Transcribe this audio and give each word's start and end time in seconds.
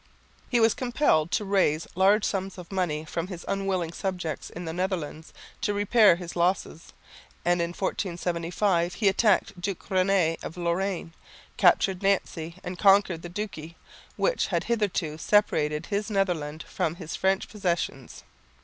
He 0.49 0.59
was 0.59 0.73
compelled 0.73 1.29
to 1.29 1.45
raise 1.45 1.85
large 1.93 2.25
sums 2.25 2.57
of 2.57 2.71
money 2.71 3.05
from 3.05 3.27
his 3.27 3.45
unwilling 3.47 3.93
subjects 3.93 4.49
in 4.49 4.65
the 4.65 4.73
Netherlands 4.73 5.31
to 5.61 5.75
repair 5.75 6.15
his 6.15 6.35
losses, 6.35 6.91
and 7.45 7.61
in 7.61 7.67
1475 7.69 8.95
he 8.95 9.07
attacked 9.07 9.61
Duke 9.61 9.87
Réné 9.89 10.43
of 10.43 10.57
Lorraine, 10.57 11.13
captured 11.55 12.01
Nancy 12.01 12.55
and 12.63 12.79
conquered 12.79 13.21
the 13.21 13.29
duchy, 13.29 13.77
which 14.17 14.47
had 14.47 14.63
hitherto 14.63 15.19
separated 15.19 15.85
his 15.85 16.09
Netherland 16.09 16.63
from 16.63 16.95
his 16.95 17.15
French 17.15 17.47
possessions. 17.47 18.23